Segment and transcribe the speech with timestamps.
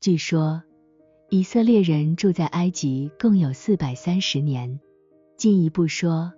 [0.00, 0.62] 据说，
[1.28, 4.80] 以色列人住在埃及共有四百三十年。
[5.36, 6.32] 进一步说，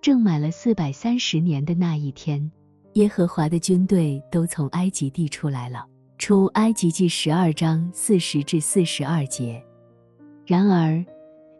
[0.00, 2.52] 正满了四百三十年的那一天，
[2.92, 5.84] 耶和华的军队都从埃及地出来了。
[6.16, 9.60] 出埃及记十二章四十至四十二节。
[10.46, 11.04] 然而，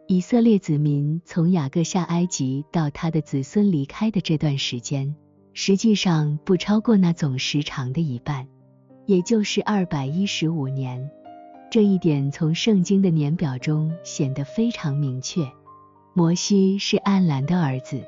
[0.07, 5.13] 以色列子民从雅各下埃及到他的子孙离开的这段时间，
[5.51, 8.47] 实际上不超过那总时长的一半，
[9.05, 11.11] 也就是二百一十五年。
[11.73, 15.41] 这一点从圣经的年表中显得非常明确。
[16.13, 17.99] 摩西是暗兰的儿子，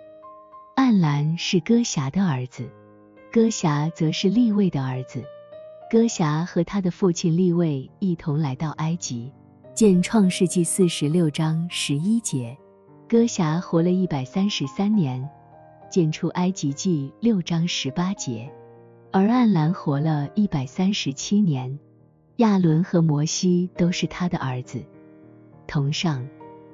[0.76, 2.70] 暗兰是歌侠的儿子，
[3.34, 5.24] 歌侠则是利位的儿子。
[5.90, 9.32] 歌侠和他的父亲利位一同来到埃及，
[9.74, 12.55] 见创世纪四十六章十一节。
[13.10, 15.27] 歌侠活了一百三十三年，
[15.90, 18.48] 见出埃及记六章十八节。
[19.12, 21.80] 而暗兰活了一百三十七年。
[22.38, 24.84] 亚伦和摩西都是他的儿子。
[25.68, 26.28] 同上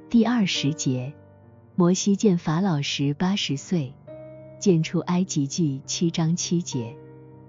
[0.10, 1.14] 第二十节。
[1.73, 3.94] 摩西见法老时八十岁，
[4.59, 6.95] 见出埃及记七章七节。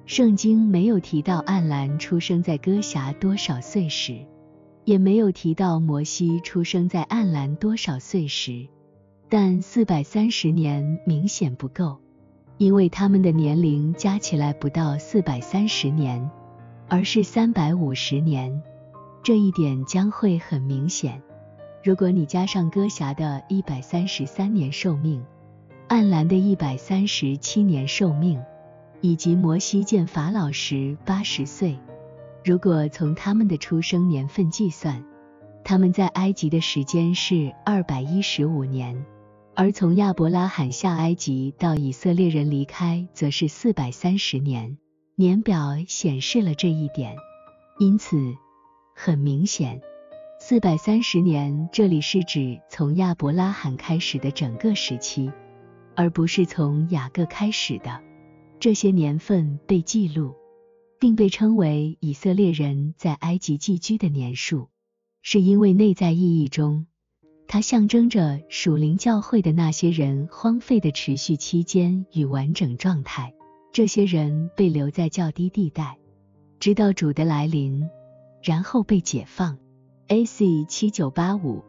[0.07, 4.25] 圣经没有提到暗兰出生在歌侠多少岁时，
[4.85, 8.69] 也没有提到摩西出生在暗兰多少岁时。
[9.29, 11.99] 但四百三十年明显不够，
[12.59, 16.31] 因为他们的年龄加起来不到四百三十年，
[16.93, 18.62] 而是三百五十年。
[19.23, 21.23] 这一点将会很明显。
[21.83, 25.25] 如果你加上歌侠的一百三十三年寿命，
[25.89, 28.39] 暗兰的一百三十七年寿命，
[29.01, 31.79] 以及摩西见法老时八十岁，
[32.45, 35.03] 如果从他们的出生年份计算，
[35.65, 39.03] 他们在埃及的时间是二百一十五年，
[39.55, 44.77] 而从亚伯拉罕下埃及到以色列人离开，则是四百三十年。
[45.23, 47.15] 年表显示了这一点，
[47.78, 48.34] 因此
[48.97, 49.81] 很明显。
[50.41, 55.31] 四百三十年，这里是指从亚伯拉罕开始的整个时期，
[55.95, 58.01] 而不是从雅各开始的。
[58.58, 60.35] 这些年份被记录，
[60.98, 64.70] 并被称为以色列人在埃及寄居的年数，
[65.23, 66.89] 是因为内在意义中，
[67.47, 73.35] 它象征着属灵教会的那些人荒废的持续期间与完整状态。
[73.73, 75.97] 这些人被留在较低地带，
[76.61, 77.89] 直到主的来临，
[78.43, 79.57] 然后被解放。
[80.09, 80.67] A.C.
[80.67, 81.65] 七九八五